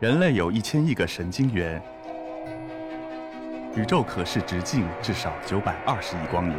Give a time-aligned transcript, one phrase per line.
[0.00, 1.82] 人类有一千亿个神经元，
[3.74, 6.56] 宇宙可视直径至少九百二十亿光年。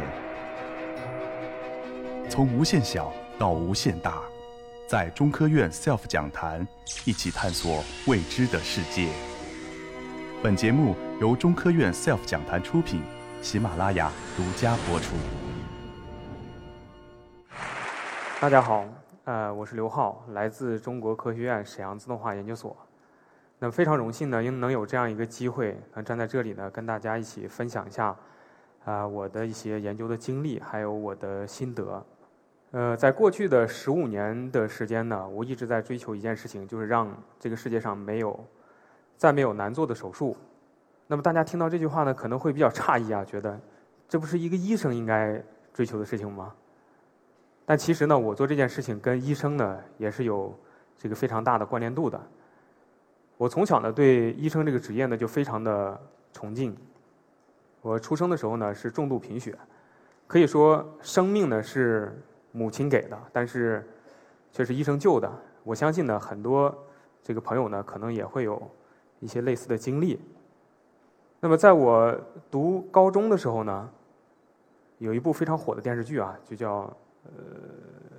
[2.28, 4.20] 从无限小到无限大，
[4.86, 6.68] 在中科院 SELF 讲坛
[7.06, 9.08] 一起探索未知的世界。
[10.42, 13.02] 本节目由中科院 SELF 讲坛出品，
[13.40, 15.14] 喜马拉雅独家播出。
[18.38, 18.84] 大家好，
[19.24, 22.76] 呃，我是刘浩，来自中国科学院沈阳自动化研究所。
[23.62, 28.16] 那非常荣幸呢，因能有这样一个机会，能站在这里呢，跟大家一起分享一下
[28.86, 32.02] 啊我的一些研究的经历，还有我的心得。
[32.70, 38.38] 呃，在过去的十五年的时间呢，我一直在追求一件事情，就是让这个世界上没有
[39.14, 40.34] 再没有难做的手术。
[41.06, 43.60] 那么大家听到这句话呢，可能会比较诧异啊，觉得
[44.08, 45.38] 这不是一个医生应该
[45.74, 46.54] 追求的事情吗？
[47.66, 50.58] 但其实呢，我做这件事情跟医生呢也是有
[50.96, 52.18] 这个非常大的关联度的。
[53.40, 55.98] 我从小呢对医生这个职业呢就非常的
[56.30, 56.76] 崇敬。
[57.80, 59.56] 我出生的时候呢是重度贫血，
[60.26, 63.82] 可以说生命呢是母亲给的，但是
[64.52, 65.32] 却是医生救的。
[65.64, 66.86] 我相信呢很多
[67.22, 68.60] 这个朋友呢可能也会有
[69.20, 70.20] 一些类似的经历。
[71.40, 72.14] 那么在我
[72.50, 73.88] 读高中的时候呢，
[74.98, 77.30] 有一部非常火的电视剧啊，就叫呃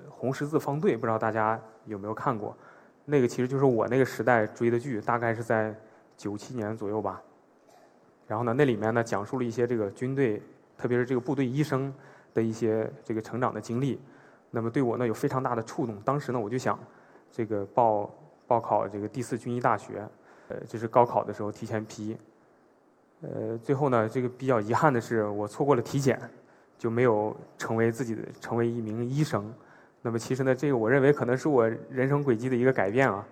[0.10, 2.58] 《红十字方队》，不知道大家有没有看过？
[3.06, 5.76] 那个其实就是我那个时代追的剧，大概是在
[6.16, 7.22] 九七年左右吧。
[8.28, 10.42] 然后呢，那里面呢讲述了一些这个军队，
[10.78, 11.94] 特别是这个部队医生
[12.34, 14.00] 的一些这个成长的经历。
[14.50, 16.00] 那么对我呢有非常大的触动。
[16.02, 16.80] 当时呢我就想，
[17.32, 18.10] 这个报
[18.48, 20.08] 报考这个第四军医大学，
[20.48, 22.16] 呃，就是高考的时候提前批。
[23.22, 26.20] 呃，最后呢这个比较遗憾的是，我错过了体检，
[26.78, 29.54] 就没有成为自己的成为一名医生。
[30.02, 33.24] 那么其实呢，这个我认为可能是我人生轨迹的一个改变啊。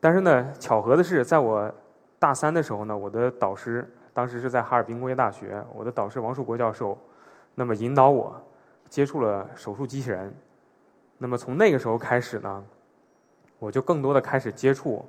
[0.00, 1.72] 但是呢，巧合的是，在我
[2.18, 6.98] 大三的时候呢，我的导师当时是在哈尔滨工业大学，我的导师王树国教授，
[7.54, 8.40] 那么引导我
[8.88, 10.34] 接触了手术机器人。
[11.16, 12.64] 那么从那个时候开始呢，
[13.58, 15.04] 我就更多的开始接触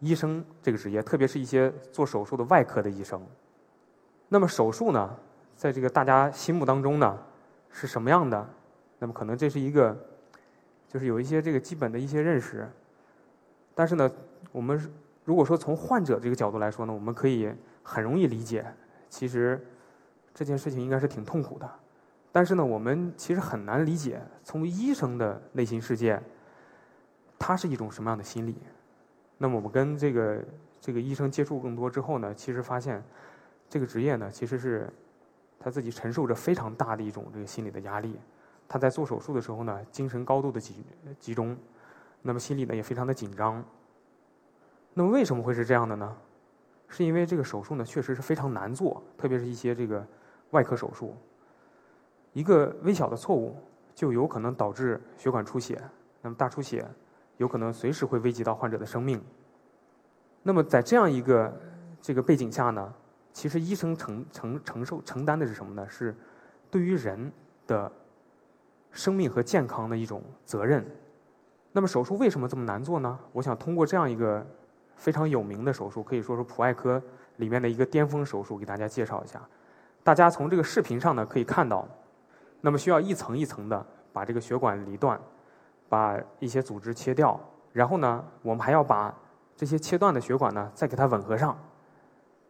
[0.00, 3.20] 医生这个职业，特别是一些做手术的外科的医生。
[4.28, 5.16] 那么手术呢，
[5.54, 7.18] 在这个大家心目当中呢，
[7.70, 8.48] 是什么样的？
[8.98, 9.96] 那么可能这是一个，
[10.88, 12.68] 就是有一些这个基本的一些认识，
[13.74, 14.10] 但是呢，
[14.50, 14.92] 我们
[15.24, 18.66] 如果说从患者这个角度来说呢，我们可以很容易理解，
[19.08, 19.64] 其实
[20.34, 21.70] 这件事情应该是挺痛苦的，
[22.32, 26.20] 但是呢，我们其实很难理解从医生的内心世界，
[27.38, 28.56] 他是一种什么样的心理。
[29.36, 30.44] 那么我们跟这个
[30.80, 33.00] 这个医生接触更多之后呢，其实发现
[33.68, 34.92] 这个职业呢，其实是
[35.60, 38.18] 他自己承受着非常大的一种这个心理的压力。
[38.68, 40.84] 他在做手术的时候呢，精神高度的集
[41.18, 41.56] 集中，
[42.20, 43.64] 那么心里呢也非常的紧张。
[44.92, 46.16] 那么为什么会是这样的呢？
[46.86, 50.06] 是因为这个手术呢确实是非常难做，特别是一些这个
[50.50, 51.16] 外科手术，
[52.34, 53.56] 一个微小的错误
[53.94, 55.82] 就有可能导致血管出血，
[56.20, 56.86] 那么大出血
[57.38, 59.22] 有可能随时会危及到患者的生命。
[60.42, 61.60] 那么在这样一个
[62.02, 62.94] 这个背景下呢，
[63.32, 65.88] 其实医生承承承受承担的是什么呢？
[65.88, 66.14] 是
[66.70, 67.32] 对于人
[67.66, 67.90] 的。
[68.92, 70.84] 生命和健康的一种责任。
[71.72, 73.18] 那么手术为什么这么难做呢？
[73.32, 74.44] 我想通过这样一个
[74.96, 77.00] 非常有名的手术，可以说是普外科
[77.36, 79.40] 里面的一个巅峰手术，给大家介绍一下。
[80.02, 81.86] 大家从这个视频上呢可以看到，
[82.60, 85.20] 那么需要一层一层的把这个血管离断，
[85.88, 87.38] 把一些组织切掉，
[87.72, 89.14] 然后呢，我们还要把
[89.54, 91.56] 这些切断的血管呢再给它吻合上。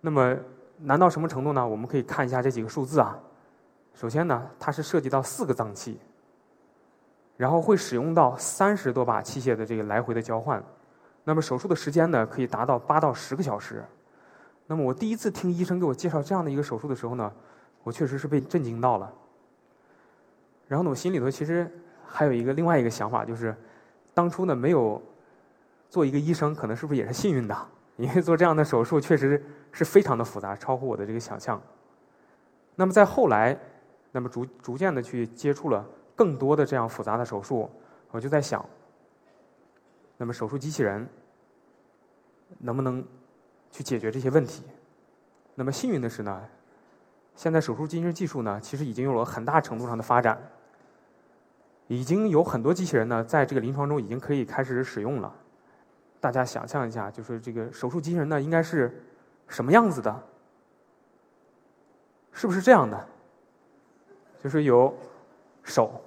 [0.00, 0.36] 那么
[0.78, 1.66] 难到什么程度呢？
[1.66, 3.18] 我们可以看一下这几个数字啊。
[3.92, 5.98] 首先呢，它是涉及到四个脏器。
[7.38, 10.60] 然后会使用到三十多把器械的这个来回的交换，
[11.22, 13.84] 那么手术的时间呢可以达到八到十个小时。
[14.66, 17.32] 那么我第一次听医生给我介绍这样的一个手术的时候呢，
[17.84, 19.10] 我确实是被震惊到了。
[20.66, 21.70] 然后呢，我心里头其实
[22.04, 23.54] 还有一个另外一个想法，就是
[24.12, 25.00] 当初呢没有
[25.88, 27.56] 做一个医生，可能是不是也是幸运的？
[27.96, 31.60] 因为做这样的手术确实是非常的复杂，超乎我的这个想象。
[32.74, 33.56] 那么在后来，
[34.10, 35.86] 那么逐逐渐的去接触了。
[36.18, 37.70] 更多的这样复杂的手术，
[38.10, 38.68] 我就在想，
[40.16, 41.08] 那么手术机器人
[42.58, 43.06] 能不能
[43.70, 44.64] 去解决这些问题？
[45.54, 46.44] 那么幸运的是呢，
[47.36, 50.36] 现在手术机器人技术呢，其实已经有了很大程度上的发展，
[51.86, 55.32] 已经有很多机器人呢，在这个临床中已经可以开始使用了。
[56.20, 59.00] 大家想象一下，就是这个手术机器人呢，应该是
[59.46, 60.20] 什么样子的？
[62.32, 63.08] 是不是这样的？
[64.42, 64.92] 就是有
[65.62, 66.00] 手。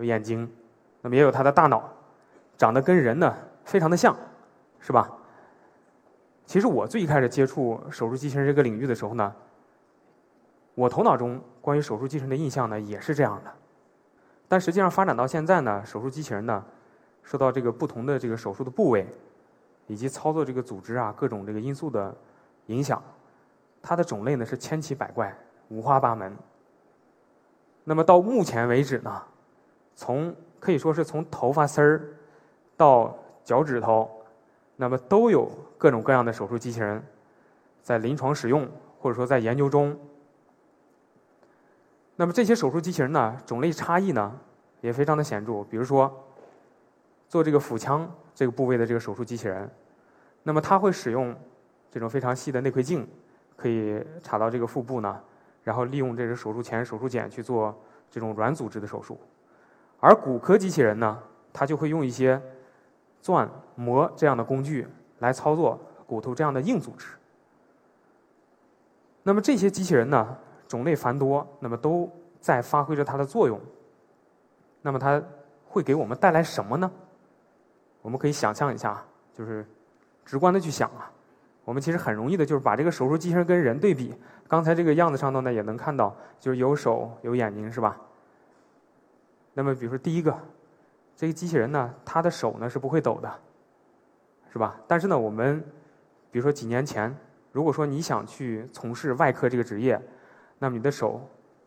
[0.00, 0.50] 有眼睛，
[1.02, 1.92] 那么也有他的大脑，
[2.56, 4.16] 长得跟人呢非常的像，
[4.80, 5.10] 是吧？
[6.46, 9.32] 其实我最一开始接触手术机器人这个领域的时候呢，
[10.74, 13.52] 我头脑中关于手术机器人的印象呢也是这样的。
[14.48, 16.64] 但实际上发展到现在呢，手术机器人呢，
[17.22, 19.06] 受到这个不同的这个手术的部位，
[19.86, 22.16] 以及操作这个组织啊各种这个因素的
[22.66, 23.02] 影响，
[23.82, 25.36] 它的种类呢是千奇百怪、
[25.68, 26.34] 五花八门。
[27.84, 29.22] 那么到目前为止呢，
[30.00, 32.00] 从可以说是从头发丝儿
[32.74, 33.14] 到
[33.44, 34.10] 脚趾头，
[34.76, 37.04] 那么都有各种各样的手术机器人
[37.82, 38.66] 在临床使用，
[38.98, 39.94] 或者说在研究中。
[42.16, 44.34] 那么这些手术机器人呢，种类差异呢
[44.80, 45.62] 也非常的显著。
[45.64, 46.10] 比如说，
[47.28, 49.70] 做这个腹腔这个部位的这个手术机器人，
[50.42, 51.36] 那么它会使用
[51.90, 53.06] 这种非常细的内窥镜，
[53.54, 55.20] 可以查到这个腹部呢，
[55.62, 57.78] 然后利用这个手术钳、手术剪去做
[58.10, 59.20] 这种软组织的手术。
[60.00, 61.18] 而骨科机器人呢，
[61.52, 62.40] 它就会用一些
[63.20, 64.88] 钻、磨这样的工具
[65.18, 67.06] 来操作骨头这样的硬组织。
[69.22, 70.36] 那么这些机器人呢？
[70.66, 72.08] 种类繁多，那么都
[72.40, 73.60] 在发挥着它的作用。
[74.82, 75.20] 那么它
[75.66, 76.88] 会给我们带来什么呢？
[78.02, 79.04] 我们可以想象一下，
[79.34, 79.66] 就是
[80.24, 81.10] 直观的去想啊。
[81.64, 84.14] 我们其实很容易的，就是把这个手术机器人跟人对比。
[84.46, 87.96] 刚才这个样子上头呢，也能看到，就是有手有眼睛，是吧？
[89.60, 90.34] 那么比如说第一个，
[91.14, 93.30] 这个机器人呢，它的手呢是不会抖的，
[94.50, 94.80] 是吧？
[94.88, 95.62] 但是呢，我们
[96.30, 97.14] 比如说几年前，
[97.52, 100.00] 如果说你想去从事外科这个职业，
[100.58, 101.20] 那么你的手，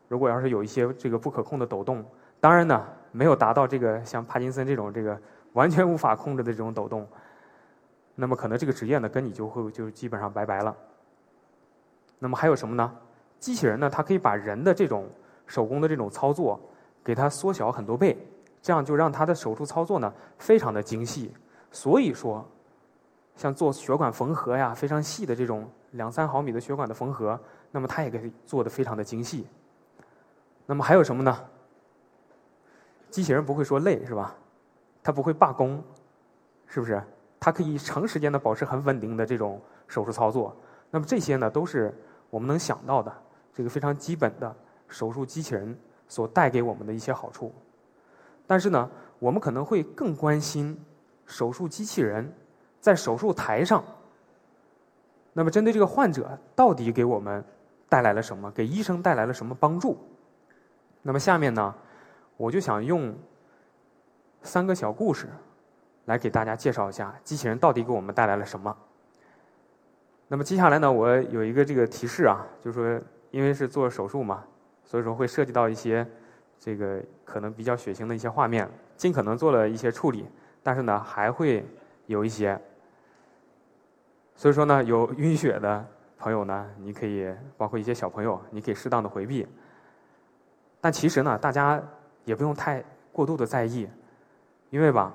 [0.07, 2.03] 如果要是有一些这个不可控的抖动，
[2.39, 5.15] 当然呢，没有达到这个像帕金森这种这个
[5.51, 7.07] 完全无法控制的这种抖动，
[8.15, 10.75] 那么可能这个职业呢跟你就会就基本上拜拜了。
[12.17, 12.91] 那么还有什么呢？
[13.37, 15.07] 机器人呢，它可以把人的这种
[15.45, 16.59] 手工的这种操作
[17.03, 18.17] 给它缩小很多倍，
[18.61, 21.33] 这样就让它的手术操作呢非常的精细。
[21.71, 22.47] 所以说，
[23.35, 27.39] 像做血管缝合呀，非常细的这种两三毫米的血管的缝合。
[27.71, 29.47] 那么它也可以做的非常的精细。
[30.65, 31.37] 那么还有什么呢？
[33.09, 34.35] 机器人不会说累是吧？
[35.01, 35.83] 它不会罢工，
[36.67, 37.01] 是不是？
[37.39, 40.55] 它可以长时间的保持很稳定的这种手术操作。
[40.89, 41.93] 那么这些呢，都是
[42.29, 43.11] 我们能想到的
[43.51, 44.55] 这个非常基本的
[44.87, 45.77] 手术机器人
[46.13, 47.51] 所带给我们的一些好处。
[48.45, 48.87] 但是呢，
[49.17, 50.79] 我们可能会更关心
[51.25, 52.31] 手术机器人
[52.79, 53.83] 在手术台上。
[55.33, 57.43] 那么针对这个患者，到底给我们？
[57.89, 58.51] 带来了什么？
[58.51, 59.97] 给医生带来了什么帮助？
[61.01, 61.73] 那么下面呢，
[62.37, 63.15] 我就想用
[64.43, 65.27] 三个小故事
[66.05, 68.75] 来给大家介绍一下机器人到底给我们带来了什么。
[70.27, 74.43] 那么接下来呢，我有一个这个提示啊，就是说，因为是做手术嘛，
[74.83, 76.07] 所以说会涉及到一些
[76.59, 80.25] 这个可能比较血腥的一些画面，尽可能做了一些处理，
[80.61, 81.65] 但是呢，还会
[82.05, 82.59] 有一些，
[84.35, 85.85] 所以说呢，有晕血的。
[86.15, 89.45] 朋友呢，你可以包括一些小朋友，你可以适当的回避。
[90.79, 91.83] 但其实呢，大家
[92.23, 92.81] 也不用太
[93.11, 93.89] 过度的在意，
[94.69, 95.11] 因为吧，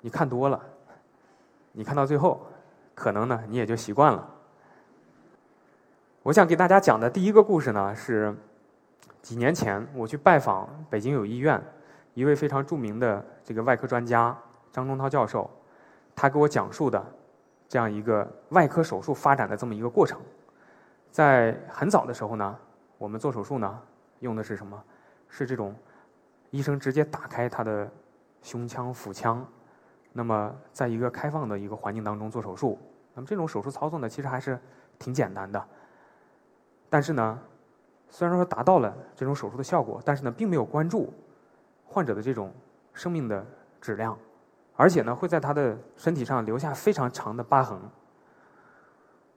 [0.00, 0.58] 你看多了，
[1.72, 2.40] 你看到最后，
[2.94, 4.26] 可能呢你也就习惯了。
[6.22, 8.34] 我想给大家讲的第一个故事呢，是
[9.28, 11.62] 几年前我去拜访北京友医院
[12.14, 14.34] 一位非常著名的这个外科专家
[14.72, 15.50] 张忠涛教授，
[16.16, 17.04] 他给我讲述的。
[17.68, 20.18] 这样一个外科手术发展的这么一个过程，
[21.10, 22.56] 在很早的时候呢，
[22.96, 23.78] 我们做手术呢，
[24.20, 24.82] 用的是什么？
[25.28, 25.76] 是这种
[26.48, 27.86] 医生直接打开他的
[28.42, 29.46] 胸腔、腹腔，
[30.14, 32.78] 那么在一个开放的一个环境当中做手术。
[33.12, 34.58] 那么这种手术操作呢，其实还是
[34.98, 35.62] 挺简单的。
[36.88, 37.38] 但是呢，
[38.10, 41.12] 虽然说达到了这种手术的效果，但是呢，并没有关注
[41.84, 42.52] 患者的这种
[42.92, 43.44] 生命的
[43.80, 44.18] 质量。
[44.76, 47.76] 而且呢，会在他的身体上留下非常长的疤痕。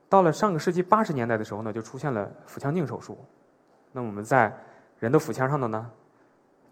[0.08, 3.18] 到了上个世纪八十年代的时候呢，就出现了腹腔镜手术。
[3.92, 4.56] 那我们在
[5.00, 5.90] 人的腹腔上头呢，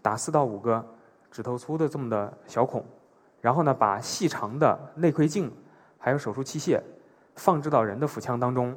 [0.00, 0.84] 打四到五个
[1.30, 2.84] 指头粗的这么的小孔，
[3.40, 5.52] 然后呢，把细长的内窥镜
[5.98, 6.80] 还有手术器械
[7.34, 8.76] 放置到人的腹腔当中，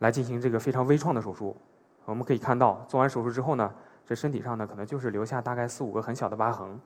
[0.00, 1.56] 来进行这个非常微创的手术。
[2.04, 3.72] 我们可以看到，做完手术之后呢，
[4.06, 6.78] 这身体上呢，可能就是留下大概四五个很小的疤痕，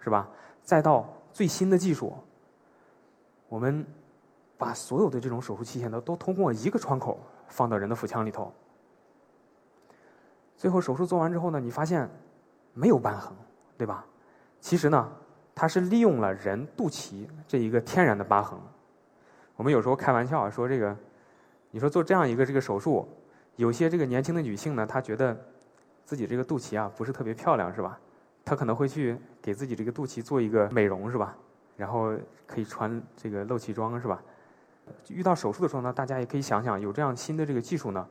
[0.00, 0.28] 是吧？
[0.62, 2.12] 再到最新的技术，
[3.48, 3.86] 我们
[4.56, 8.52] 把所有的这种手术器械呢，都通过一个窗口放到人的腹腔里头。
[10.56, 12.08] 最后手术做完之后呢，你发现
[12.72, 13.32] 没有瘢痕，
[13.76, 14.04] 对吧？
[14.60, 15.12] 其实呢，
[15.54, 18.58] 它是利用了人肚脐这一个天然的疤痕。
[19.56, 20.96] 我们有时候开玩笑说这个，
[21.70, 23.06] 你说做这样一个这个手术，
[23.56, 25.36] 有些这个年轻的女性呢，她觉得
[26.04, 27.98] 自己这个肚脐啊不是特别漂亮，是吧？
[28.44, 31.36] 她可能会去给自己这个肚脐做一个美容，是吧？
[31.76, 32.12] 然后
[32.46, 34.22] 可以穿这个露脐装，是吧？
[35.08, 38.06] 遇到手术的时候呢，大家也可以想想，有这样新的这个技术呢，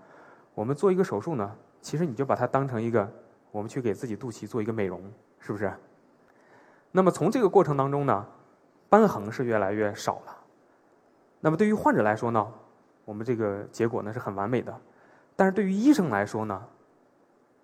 [0.53, 3.09] 我们做一个手术呢，其实你就把它当成一个，
[3.51, 5.01] 我们去给自己肚脐做一个美容，
[5.39, 5.71] 是不是？
[6.91, 8.25] 那么从这个过程当中呢，
[8.89, 10.37] 瘢痕是越来越少了。
[11.39, 12.51] 那么对于患者来说呢，
[13.05, 14.75] 我们这个结果呢是很完美的，
[15.35, 16.61] 但是对于医生来说呢，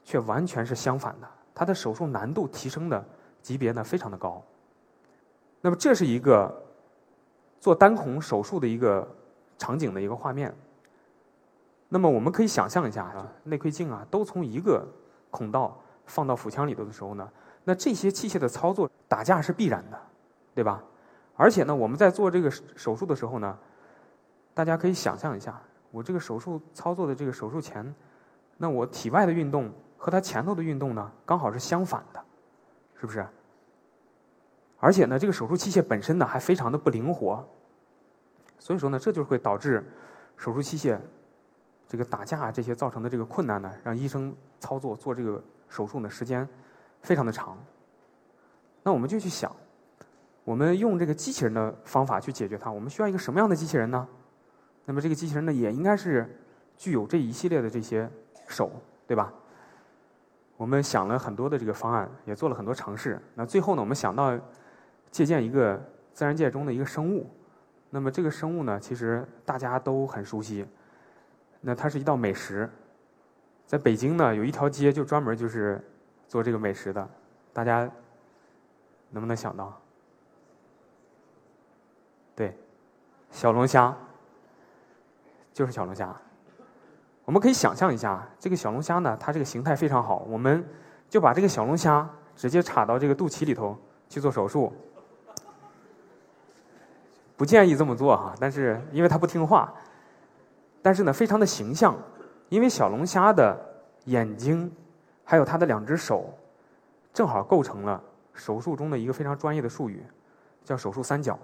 [0.03, 3.03] 却完全是相反的，他的手术难度提升的
[3.41, 4.43] 级别呢非常的高。
[5.61, 6.63] 那么这是一个
[7.59, 9.07] 做单孔手术的一个
[9.57, 10.53] 场景的一个画面。
[11.89, 14.87] 那么我们可以想象一下啊，内窥镜啊都从一个
[15.31, 17.29] 孔道放到腹腔里头的时候呢，
[17.63, 19.99] 那这些器械的操作打架是必然的，
[20.53, 20.83] 对吧？
[21.35, 23.57] 而且呢，我们在做这个手术的时候呢，
[24.53, 25.59] 大家可以想象一下，
[25.91, 27.93] 我这个手术操作的这个手术前，
[28.57, 32.23] 那我体外的运动和它前头的运动呢，刚好是相反的，
[32.99, 33.25] 是不是？
[34.77, 37.45] 而且呢，这个手术器械本身呢还非常的不灵活，
[38.57, 39.83] 所以说呢，这就会导致
[40.37, 40.97] 手术器械
[41.87, 46.47] 这个打架这些造成的这个困难呢，让医生操作做这个手术呢时间
[47.01, 47.57] 非常的长。
[48.83, 49.53] 那我们就去想，
[50.45, 54.07] 我们用这个机器人的方法去解决它，我们需要一个什么样的机器人呢？
[54.89, 56.27] 那么这个机器人呢，也应该是
[56.75, 58.09] 具有这一系列的这些
[58.47, 58.71] 手，
[59.05, 59.31] 对吧？
[60.57, 63.21] 我们想了很多的这个方案，也做了很多尝试。
[63.35, 64.35] 那最后呢，我们想到。
[65.11, 65.79] 借鉴一个
[66.13, 67.27] 自然界中的一个生物，
[67.89, 70.63] 那么这个生物呢，其实大家都很熟悉。
[71.61, 72.69] 那它是一道美食，
[73.65, 75.83] 在北京呢有一条街就专门就是
[76.27, 77.09] 做这个美食的，
[77.51, 77.89] 大家
[79.09, 79.81] 能不能想到？
[82.35, 82.55] 对，
[83.31, 83.97] 小龙虾，
[85.59, 86.15] 就是小龙虾。
[87.25, 90.65] 我们可以想象一下，这个小龙虾呢，它这个形态非常好，我们
[91.09, 94.71] 就把这个小龙虾直接插到这个肚脐里头去做手术。
[97.35, 99.73] 不建议这么做哈，但是因为它不听话，
[100.81, 101.93] 但是呢，非常的形象，
[102.47, 103.59] 因为小龙虾的
[104.05, 104.71] 眼睛
[105.25, 106.33] 还有它的两只手，
[107.11, 108.01] 正好构成了
[108.33, 110.01] 手术中的一个非常专业的术语，
[110.63, 111.37] 叫手术三角。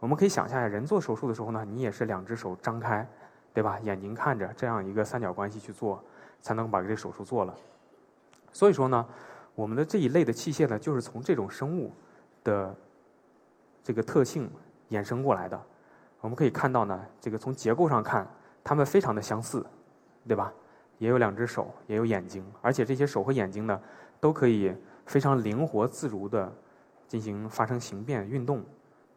[0.00, 3.08] 我们可以想象一下，人做手术的时候呢，你也是两只手张开，
[3.54, 3.78] 对吧？
[3.80, 6.04] 眼睛看着这样一个三角关系去做，
[6.42, 7.54] 才能把这手术做了。
[8.52, 9.06] 所以说呢，
[9.54, 11.90] 我们的这一类的器械呢，就是从这种生物
[12.42, 12.74] 的
[13.82, 14.50] 这个特性。
[14.90, 15.60] 衍生过来的，
[16.20, 18.28] 我们可以看到呢，这个从结构上看，
[18.62, 19.64] 它们非常的相似，
[20.28, 20.52] 对吧？
[20.98, 23.80] 也有两只手，也有眼睛，而且这些手和眼睛呢，
[24.20, 24.72] 都可以
[25.06, 26.52] 非常灵活自如的
[27.08, 28.62] 进行发生形变运动，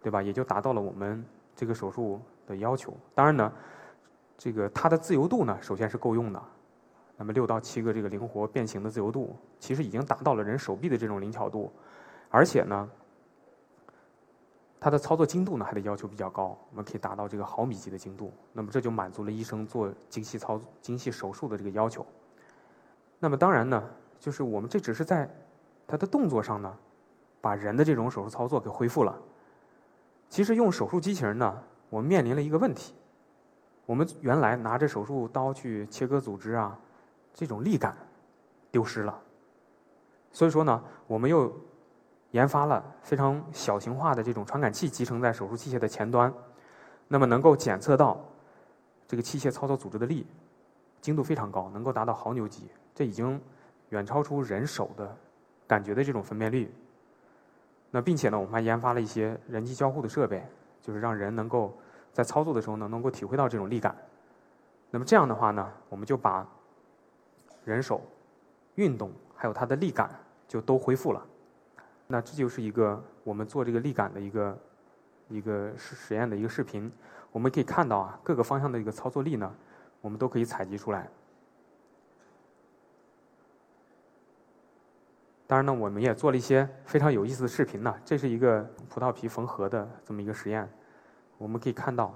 [0.01, 0.21] 对吧？
[0.21, 2.95] 也就达到了我们这个手术的要求。
[3.13, 3.51] 当然呢，
[4.37, 6.41] 这个它的自由度呢，首先是够用的。
[7.17, 11.71] 那么六到七个这个灵活变形的自由度，其实已经达到了人手臂的这种灵巧度，
[12.29, 12.89] 而且呢。
[14.79, 18.31] 它的操作精度呢还得要求比较高，我们可以达到这个毫米级的精度。
[18.53, 22.05] 那么这就满足了医生做精细操精细手术的这个要求。
[23.17, 23.83] 那么当然呢，
[24.19, 25.27] 就是我们这只是在
[25.87, 26.71] 它的动作上呢，
[27.41, 29.17] 把人的这种手术操作给恢复了。
[30.29, 32.93] 其实用手术机器人呢，我们面临了一个问题：
[33.87, 36.77] 我们原来拿着手术刀去切割组织啊，
[37.33, 37.97] 这种力感
[38.69, 39.19] 丢失了。
[40.31, 41.51] 所以说呢，我们又。
[42.31, 46.31] 研发了非常小型化的这种传感器集成在手术器械的前端，
[47.07, 48.19] 那么能够检测到
[49.07, 50.27] 这个器械操作组织的力，
[50.99, 53.41] 精度非常高，能够达到毫牛级，这已经
[53.89, 55.15] 远超出人手的
[55.65, 56.69] 感觉的这种分辨率。
[57.91, 60.45] 那并且呢，我们还研发了一些人机交互的设备，
[60.81, 61.75] 就是让人能够
[62.17, 63.95] 在操作的时候呢，能够体会到这种力感。
[64.89, 66.43] 那么这样的话呢，我们就把
[67.63, 68.01] 人手
[68.73, 70.09] 运动还有它的力感
[70.47, 71.23] 就都恢复了。
[72.07, 74.59] 那这就是一个我们做这个力感的一个
[75.29, 76.91] 一个实实验的一个视频，
[77.31, 79.53] 我们可以看到啊，各个方向的一个操作力呢，
[80.01, 81.07] 我们都可以采集出来。
[85.45, 87.95] 当然呢，我们也做了一些非常有意思的视频呢。
[88.03, 90.67] 这是一个葡萄皮缝合的这么一个实验，
[91.37, 92.13] 我们可以看到，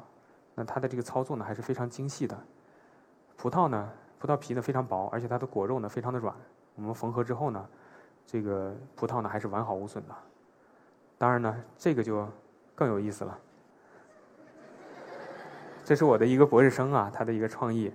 [0.56, 2.38] 那它的这个操作呢还是非常精细的。
[3.38, 6.36] 葡萄呢，葡萄皮呢非常薄，而且它的果肉呢非常的软。
[6.76, 7.68] 我们缝合之后呢。
[8.24, 10.16] 这个葡萄呢还是完好无损的，
[11.18, 12.26] 当然呢，这个就
[12.74, 13.38] 更有意思了。
[15.84, 17.92] 这是我的一个博士生啊，他的一个创意，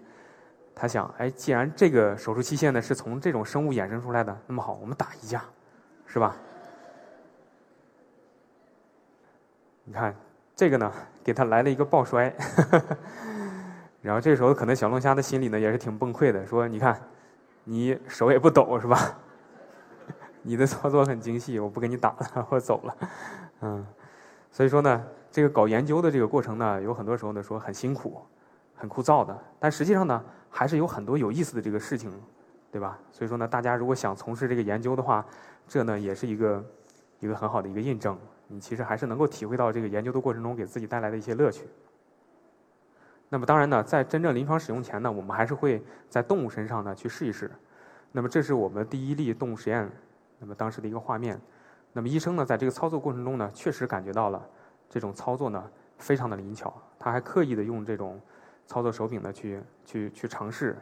[0.74, 5.42] 他想，哎，既然这个手术器械呢是从这种生物衍生出来的，那么好，我们打一架，
[6.04, 6.36] 是吧？
[9.84, 10.14] 你看
[10.56, 10.90] 这个呢，
[11.22, 12.34] 给他来了一个抱摔，
[14.00, 16.98] 然后这时候可能小龙虾的心里呢也是挺崩溃的，说，你看，
[17.64, 18.98] 你手也不抖是吧？
[20.40, 22.96] 你的操作很精细，我不跟你打了，我走了，
[23.60, 23.86] 嗯，
[24.50, 28.22] 所以说呢，这个搞研究的这个过程呢，有很多时候呢说很辛苦、
[28.74, 32.10] 很枯燥的，但实际上呢，还是有很多有意思的这个事情，
[32.72, 32.98] 对吧？
[33.12, 35.22] 所以说呢，大家如果想从事这个研究的话，
[35.68, 36.64] 这呢也是一个
[37.20, 38.18] 一个很好的一个印证。
[38.48, 41.64] 你其实还是能够体会到这个研究的过程中给自己带来的一些乐趣。
[43.28, 47.50] 那么当然呢，在真正临床使用前呢，我们还是会在动物身上呢去试一试。
[48.12, 49.90] 那么这是我们第一例动物实验，
[50.38, 51.40] 那么当时的一个画面。
[51.92, 54.48] 那么医生呢，在这个操作过程中呢，确实感觉到了
[54.88, 58.20] 这种操作呢非常的灵巧，他还刻意的用这种
[58.66, 60.76] 操作手柄呢去去去尝试，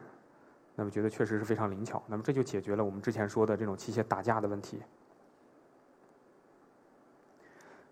[0.74, 2.02] 那么觉得确实是非常灵巧。
[2.06, 4.82] 那么这就解决了我们之前说的这种器械打架的问题。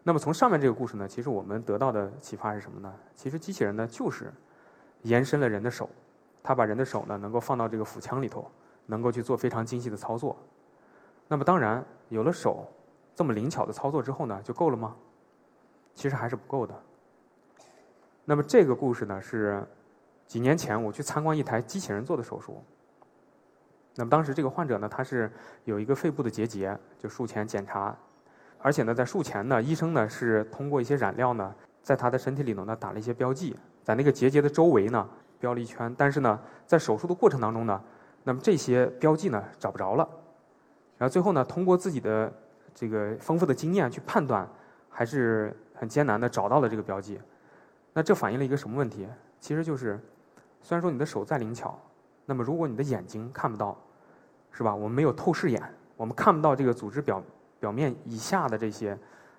[0.02, 2.94] 那么从上面这个故事呢，其实我们得到的启发是什么呢？
[3.14, 4.32] 其实机器人呢就是
[5.02, 5.88] 延伸了人的手，
[6.42, 8.50] 它把人的手呢能够放到这个腹腔里头，
[8.86, 10.36] 能够去做非常精细的操作。
[11.28, 12.66] 那么当然有了手。
[13.14, 14.96] 这么灵巧的操作之后呢，就够了吗？
[15.94, 16.74] 其实还是不够的。
[18.24, 19.62] 那么这个故事呢，是
[20.26, 22.64] 几年前我去参观一台机器人做的手术。
[23.94, 25.30] 那么当时这个患者呢，他是
[25.66, 27.94] 有一个肺部的结节，就术前检查，
[28.62, 31.52] 而且呢，在术前呢，医生呢是通过一些染料呢，
[31.82, 35.06] 在他的身体里头呢打了一些标记，在那个结节的周围呢
[35.40, 37.82] 标了一圈，但是呢，在手术的过程当中呢，
[38.22, 40.08] 那么这些标记呢找不着了，
[40.96, 42.32] 然后最后呢，通过自己的
[42.72, 44.48] 这个丰富的经验去判断，
[44.88, 47.20] 还是很艰难的找到了这个标记。
[47.92, 49.08] 那这反映了一个什么问题？
[49.40, 49.98] 其实就是，
[50.62, 51.76] 虽然说你的手再灵巧，
[52.24, 53.76] 那么如果你的眼睛看不到，
[54.52, 54.72] 是吧？
[54.72, 55.60] 我们没有透视眼，
[55.96, 57.20] 我们看不到这个组织表
[57.62, 58.98] 表面以下的这些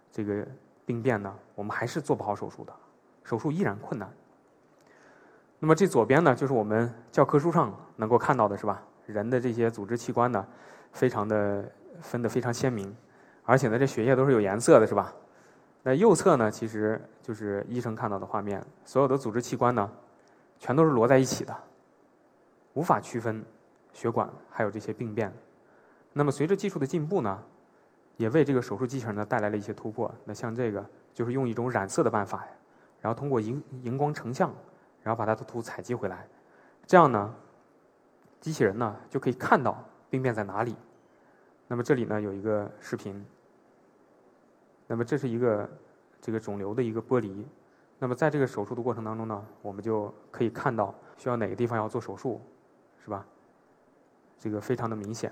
[0.09, 0.47] 这个
[0.85, 2.73] 病变呢，我们还是做不好手术的，
[3.25, 4.09] 手术依然困难。
[5.59, 8.81] 那么这左边呢，就是我们教科书上能够看到的是吧？
[9.07, 10.47] 人的这些组织器官呢，
[10.93, 12.95] 非常的分得非常鲜明。
[13.43, 15.13] 而且呢，这血液都是有颜色的，是吧？
[15.81, 19.91] 那右侧呢，其实就是医生看到的画面，所有的组织器官呢，
[20.57, 21.53] 全都是摞在一起的，
[22.71, 23.43] 无法区分
[23.91, 25.29] 血管还有这些病变。
[26.13, 27.38] 那么随着技术的进步呢，
[28.17, 30.13] 也为这个手术机器人呢带来了一些突破。
[30.26, 32.45] 那像这个就是用一种染色的办法，
[33.02, 34.54] 然后通过荧荧光成像，
[35.02, 36.28] 然后把它的图采集回来，
[36.86, 37.36] 这样呢，
[38.39, 40.76] 机器人呢就可以看到病变在哪里。
[41.67, 43.26] 那么这里呢有一个视频。
[44.86, 45.69] 那么这是一个
[46.21, 47.47] 这个肿瘤的一个剥离。
[47.99, 52.41] 那么在这个手术的过程当中呢，我们就可以看到需要哪个地方要做手术，
[53.04, 53.26] 是吧？
[54.38, 55.32] 这个非常的明显。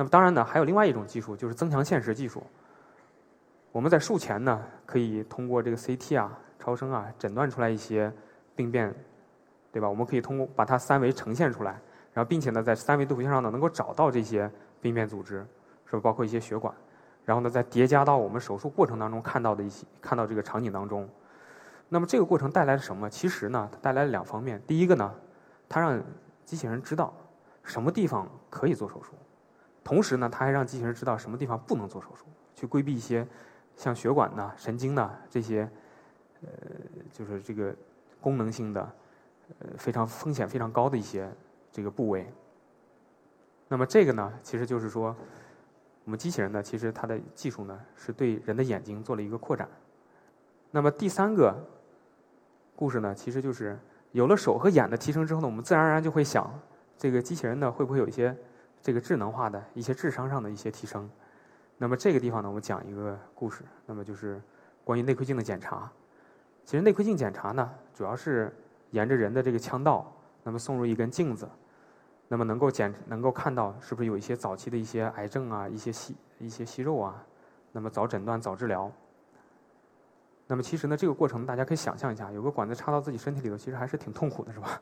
[0.00, 2.42] 那么当然呢，还有另外一种技术，就是增强现实技术。
[3.70, 8.10] 我们在术前呢，可以通过这个 CT 啊、超声啊，诊断出来一些
[8.56, 8.94] 病变，
[9.70, 9.86] 对吧？
[9.86, 11.72] 我们可以通过把它三维呈现出来，
[12.14, 15.46] 然后并且呢，在三维图像上呢，能够找到这些病变组织。
[15.84, 16.74] 是包括一些血管，
[17.26, 21.06] 然后呢，再叠加到我们手术过程当中看到的一些看到这个场景当中。
[21.90, 23.10] 那么这个过程带来了什么？
[23.10, 24.62] 其实呢，它带来了两方面。
[24.66, 25.14] 第一个呢，
[25.68, 26.02] 它让
[26.46, 27.12] 机器人知道
[27.64, 29.10] 什么地方可以做手术，
[29.82, 33.26] 同时呢，它还让机器人知道什么地方不能做手术，去规避一些
[33.76, 35.68] 像血管呐、神经呐这些，
[36.42, 36.48] 呃，
[37.12, 37.74] 就是这个
[38.20, 38.92] 功能性的，
[39.60, 41.30] 呃，非常风险非常高的一些
[41.72, 42.32] 这个部位。
[43.68, 45.14] 那么这个呢，其实就是说。
[46.06, 49.68] 我们机器人呢，其实它的技术呢，是对人的眼睛做了一个扩展。
[50.70, 51.54] 那么第三个
[52.74, 53.78] 故事呢，其实就是
[54.10, 56.50] 有了手和眼的提升之后呢，我们自然而然就会想，
[56.96, 58.36] 这个机器人呢，会不会有一些
[58.82, 61.08] 这个智能化的一些智商上的一些提升？
[61.78, 64.40] 那么这个地方呢，我们讲一个故事，那么就是
[64.84, 65.90] 关于内窥镜的检查。
[66.64, 68.54] 其实内窥镜检查呢，主要是
[68.90, 70.12] 沿着人的这个腔道，
[70.44, 71.48] 那么送入一根镜子。
[72.28, 77.24] 那么能够检能够看到是不是有一些早期的一些癌症啊，一些息一些息肉啊，
[77.72, 78.92] 那么早诊断早治疗。
[80.46, 84.80] 那么其实呢，这个过程大家可以想象一下，有个管子插到自己身体里头，其实还是挺痛苦的，是吧？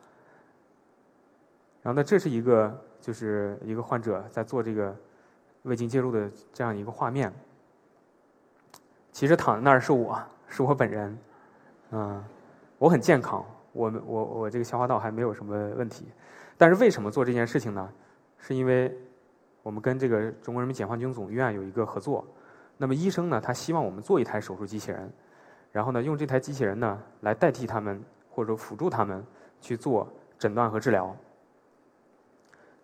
[1.88, 4.94] 然后呢，这是一个就是一个患者在做这个
[5.62, 7.33] 胃镜介入的这样一个画面。
[9.11, 11.18] 其实躺在那儿是我是我本人，
[11.92, 12.22] 嗯，
[12.77, 16.05] 我很健康，我我我这个消化道还没有什么问题。
[16.59, 17.90] 但是为什么做这件事情呢？
[18.37, 18.94] 是因为
[19.62, 22.22] 我们跟这个中国人民解放军总医院有一个合作。
[22.77, 25.11] 那么医生呢，他希望我们做一台手术机器人，
[25.72, 27.98] 然后呢，用这台机器人呢来代替他们
[28.29, 29.24] 或者辅助他们
[29.59, 30.07] 去做
[30.38, 31.16] 诊断和治疗。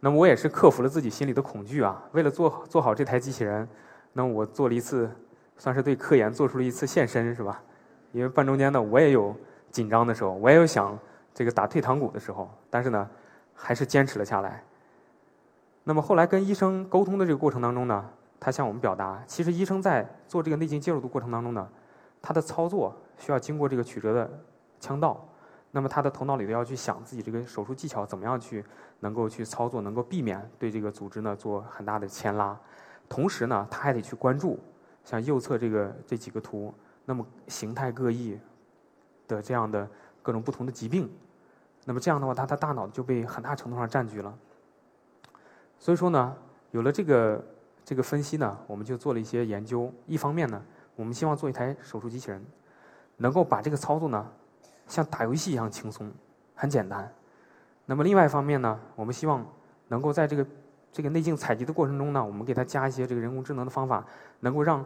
[0.05, 3.67] 那么我也是克服了自己心里的恐惧啊，为了做做好这台机器人，
[4.13, 5.11] 那我做了一次，
[5.57, 7.63] 算是对科研做出了一次献身，是吧？
[8.13, 9.35] 因为半中间呢，我也有
[9.71, 10.99] 紧张的时候，我也有想
[11.33, 13.09] 这个打退堂鼓的时候，但是呢。
[13.57, 14.65] 还是坚持了下来。
[15.85, 18.05] 那么后来跟医生沟通的这个过程当中呢，
[18.41, 21.69] 他向我们表达，其实医生在做这个内镜介入的过程当中呢，
[22.21, 24.29] 他的操作需要经过这个曲折的
[24.81, 25.25] 腔道，
[25.75, 28.65] 那么他的头脑里头要去想自己这个手术技巧怎么样去
[29.01, 32.57] 能够去操作，能够避免对这个组织呢做很大的牵拉，
[33.09, 34.57] 同时呢，他还得去关注
[35.05, 36.73] 像右侧这个这几个图，
[37.05, 38.39] 那么形态各异
[39.27, 39.91] 的这样的
[40.23, 41.11] 各种不同的疾病，
[41.85, 44.33] 那么这样的话，他的大脑就被很大程度上占据了。
[45.81, 46.37] 所以说呢，
[46.71, 47.45] 有了这个。
[47.87, 49.93] 这个分析呢，我们就做了一些研究。
[50.07, 50.59] 一方面呢，
[50.97, 52.43] 我们希望做一台手术机器人，
[53.19, 54.27] 能够把这个操作呢，
[54.87, 56.13] 像打游戏一样轻松、
[56.55, 57.11] 很简单。
[57.87, 59.47] 那么另外一方面呢，我们希望
[59.89, 60.47] 能够在这个
[60.93, 64.05] 这个内镜采集的过程中呢，我们给它加一些这个人工智能的方法，
[64.41, 64.85] 能够让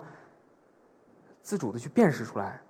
[1.42, 2.60] 自主的去辨识出来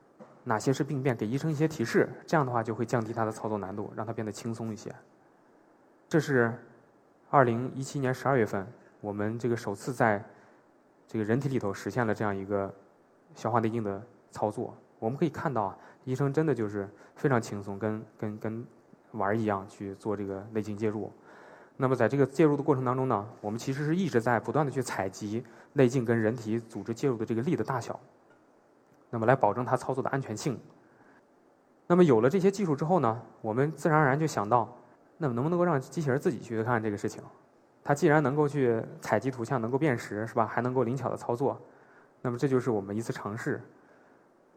[0.44, 2.08] 哪些是病变，给医生一些提示。
[2.26, 4.94] 这样的话就会降低它的操作难度，让它变得轻松一些。
[6.08, 6.52] 这是
[7.30, 8.66] 二零一七年十二月份。
[9.00, 10.22] 我们这个首次在
[11.06, 12.74] 这个人体里头实现了这样一个
[13.34, 18.66] 消化内镜的操作，我们可以看到啊，医生真的就是非常轻松，跟跟跟
[19.12, 21.12] 玩儿一样去做这个内镜介入。
[21.76, 27.98] 那么在这个介入的过程当中呢，我们其实是一直在不断的去采集内镜跟人体组织介入的这个力的大小，
[29.10, 30.58] 那么来保证它操作的安全性。
[31.86, 34.76] 那么有了这些技术之后呢，我们自然而然就想到，
[35.16, 37.22] 那么能不能够让机器人自己去看这个事情？
[37.84, 40.46] 它既然能够去采集图像，能够辨识，是吧？
[40.46, 41.58] 还能够灵巧的操作，
[42.20, 43.62] 那么这就是我们一次尝试，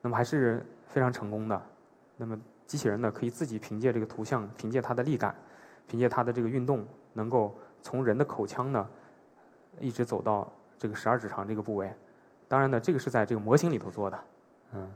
[0.02, 1.62] 那么还是非常成功的。
[2.18, 5.36] 那么机器人呢，可以自己凭借这个图像，凭借它的力感，
[5.88, 8.88] 凭借它的这个运动，能够从人的口腔呢，
[9.80, 11.94] 一直走到这个十二指肠这个部位。
[12.48, 14.24] 当然呢，这个是在这个模型里头做的，
[14.74, 14.92] 嗯。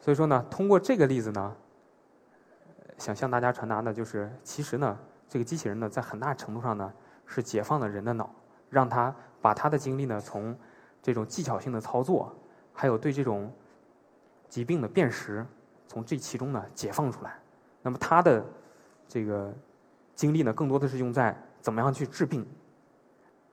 [0.00, 1.56] 所以说呢，通过这个例子呢，
[2.98, 4.98] 想向大家传达的就是，其实呢，
[5.28, 6.92] 这个机器人呢，在很大程度上呢。
[7.24, 8.28] 是解放了人的脑，
[8.68, 10.54] 让他把他的精力呢从
[11.00, 12.30] 这种技巧性的操作，
[12.74, 13.50] 还有对这种
[14.52, 15.46] 疾病的辨识，
[15.88, 17.32] 从这其中呢解放出来。
[17.80, 18.44] 那么他的
[19.08, 19.50] 这个
[20.14, 22.46] 精力呢，更多的是用在怎么样去治病。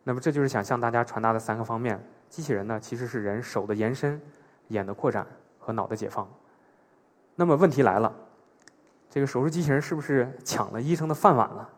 [0.04, 1.98] 那么这就是想向大家传达的三个方面：
[2.30, 4.22] 机器人呢其实是人手的延伸、
[4.68, 5.26] 眼的扩展
[5.58, 6.30] 和脑的解放。
[7.34, 8.14] 那么问题来了，
[9.10, 11.70] 这个手术机器人是不是抢了医生的饭碗了？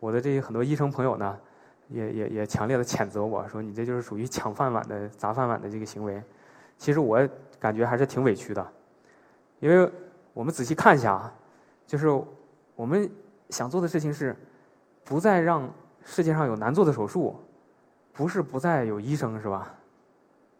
[0.00, 1.38] 我的这些很多医生朋友呢，
[1.86, 6.20] 也也也强烈的谴责我说你这就是属于抢饭碗的砸饭碗的这个行为。
[6.78, 7.28] 其实我
[7.60, 8.66] 感觉还是挺委屈的，
[9.60, 9.92] 因为
[10.32, 11.34] 我们仔细看一下啊，
[11.86, 12.08] 就是
[12.74, 13.10] 我们
[13.50, 14.34] 想做的事情是
[15.04, 15.70] 不再让
[16.02, 17.36] 世界上有难做的手术，
[18.12, 19.74] 不是不再有医生是吧？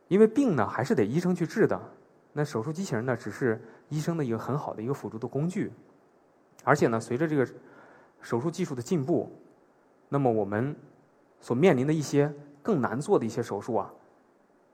[0.08, 1.80] 因为病呢还是得医生去治的，
[2.34, 5.72] 那手术机器人呢只是医生的一个很好的一个辅助的工具，
[6.64, 7.48] 而且呢随着这个。
[8.20, 9.32] 手术技术的进步，
[10.08, 10.74] 那么我们
[11.40, 13.88] 所面临的一些更难做的一些手术啊，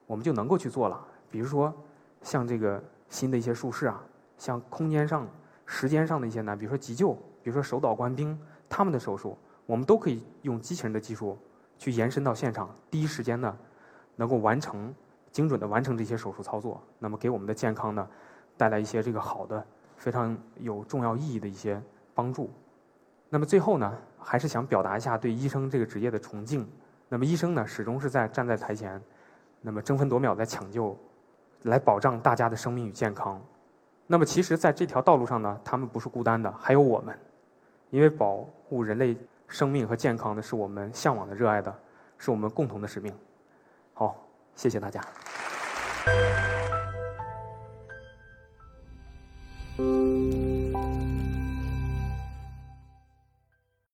[0.07, 1.05] 我们就能够去做了。
[1.29, 1.73] 比如说，
[2.21, 4.01] 像这个新的一些术式啊，
[4.37, 5.27] 像空间上、
[5.65, 8.37] 时间上的一些难，比如说急救，比如说手导官兵
[8.69, 11.37] 他们的手术，我们都可以用机器人的技术
[11.77, 13.57] 去延伸到现场，第一时间呢，
[14.15, 14.93] 能够完成
[15.31, 18.07] 精准的完成这些手术操作，那么给我们的健康呢，
[18.57, 19.65] 带来一些这个好的、
[19.97, 21.81] 非常有重要意义的一些
[22.13, 22.49] 帮助。
[23.29, 26.67] 那么最后呢，还是想表达一下对医生这个职业的崇敬。
[27.09, 29.01] 那么医生呢，始终是在站在台前，
[29.61, 30.97] 那么争分夺秒在抢救，
[31.63, 33.41] 来保障大家的生命与健康。
[34.07, 37.17] 那么其实，在这条道路上呢，他们不是孤单的，还有我们。
[37.89, 38.37] 因为保
[38.67, 41.73] 护人类生命和健康呢，是我们向往的、热爱的，
[42.17, 43.13] 是我们共同的使命。
[43.93, 44.15] 好，
[44.55, 45.01] 谢谢大家。